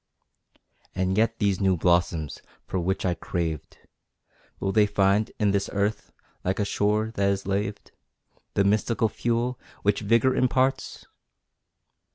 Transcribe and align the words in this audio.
And 0.95 1.15
yet 1.15 1.37
these 1.37 1.61
new 1.61 1.77
blossoms, 1.77 2.41
for 2.65 2.79
which 2.79 3.05
I 3.05 3.13
craved, 3.13 3.77
Will 4.59 4.71
they 4.71 4.87
find 4.87 5.31
in 5.37 5.51
this 5.51 5.69
earth 5.73 6.11
like 6.43 6.59
a 6.59 6.65
shore 6.65 7.11
that 7.13 7.29
is 7.29 7.45
laved 7.45 7.91
The 8.55 8.63
mystical 8.63 9.09
fuel 9.09 9.59
which 9.83 9.99
vigour 9.99 10.33
imparts? 10.35 11.05